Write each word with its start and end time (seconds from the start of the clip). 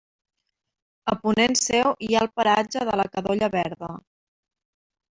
A 1.13 1.15
ponent 1.25 1.53
seu 1.59 1.91
hi 2.07 2.11
ha 2.15 2.23
el 2.27 2.31
paratge 2.41 2.85
de 2.91 2.99
la 3.03 3.09
Cadolla 3.15 3.55
Verda. 3.61 3.95